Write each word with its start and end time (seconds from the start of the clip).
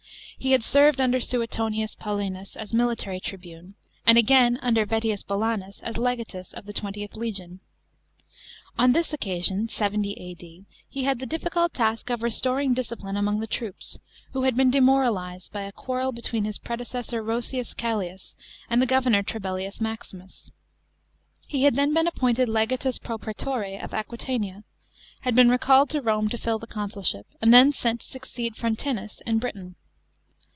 He 0.41 0.53
had 0.53 0.63
served 0.63 0.99
under 0.99 1.19
Suetonius 1.21 1.93
Paulinos 1.95 2.55
as 2.55 2.73
military 2.73 3.19
tribune, 3.19 3.75
and, 4.07 4.17
atrain, 4.17 4.57
under 4.63 4.87
Vettius 4.87 5.21
Bolanus 5.21 5.83
as 5.83 5.99
legatus 5.99 6.51
of 6.51 6.65
the 6.65 6.73
XXth 6.73 7.15
legion. 7.15 7.59
On 8.75 8.91
this 8.93 9.13
occasion 9.13 9.69
(70 9.69 10.13
A.D.) 10.19 10.65
he 10.89 11.03
had 11.03 11.19
the 11.19 11.27
difficult 11.27 11.75
task 11.75 12.09
of 12.09 12.23
restoring 12.23 12.73
discipline 12.73 13.17
among 13.17 13.39
the 13.39 13.45
troops, 13.45 13.99
who 14.33 14.41
had 14.41 14.57
been 14.57 14.71
demorali 14.71 15.35
ed 15.35 15.43
by 15.53 15.61
a 15.61 15.71
quarrel 15.71 16.11
between 16.11 16.45
his 16.45 16.57
predecessor 16.57 17.21
Roscius 17.21 17.75
Caslius 17.77 18.35
and 18.67 18.81
the 18.81 18.87
governor 18.87 19.21
Trebellius 19.21 19.79
Maximus. 19.79 20.49
He 21.45 21.65
had 21.65 21.75
then 21.75 21.93
been 21.93 22.07
appointe 22.07 22.39
1 22.39 22.47
legatus 22.47 22.97
pro 22.97 23.19
prsetore 23.19 23.79
of 23.79 23.93
Aquitania, 23.93 24.63
had 25.19 25.35
been 25.35 25.49
recalled 25.49 25.91
to 25.91 26.01
Rome 26.01 26.29
to 26.29 26.37
fill 26.39 26.57
the 26.57 26.65
consulship, 26.65 27.27
and 27.43 27.53
then 27.53 27.71
sent 27.71 28.01
to 28.01 28.07
succeed 28.07 28.55
Front 28.55 28.79
inus 28.79 29.21
in 29.27 29.37
Britain. 29.37 29.75